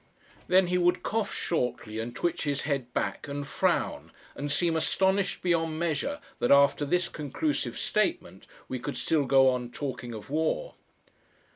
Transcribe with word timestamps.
Then 0.47 0.65
he 0.65 0.79
would 0.79 1.03
cough 1.03 1.31
shortly 1.31 1.99
and 1.99 2.15
twitch 2.15 2.41
his 2.43 2.61
head 2.63 2.91
back 2.91 3.27
and 3.27 3.45
frown, 3.47 4.11
and 4.35 4.51
seem 4.51 4.75
astonished 4.75 5.43
beyond 5.43 5.77
measure 5.77 6.19
that 6.39 6.49
after 6.49 6.85
this 6.85 7.07
conclusive 7.07 7.77
statement 7.77 8.47
we 8.67 8.79
could 8.79 8.97
still 8.97 9.25
go 9.25 9.49
on 9.51 9.69
talking 9.69 10.15
of 10.15 10.31
war. 10.31 10.73